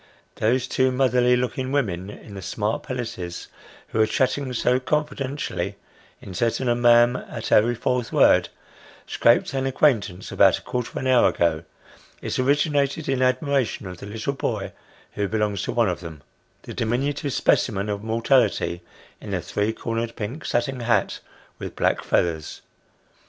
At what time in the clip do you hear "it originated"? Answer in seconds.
12.19-13.07